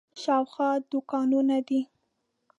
[0.21, 1.81] شاوخوا یې دوکانونه دي.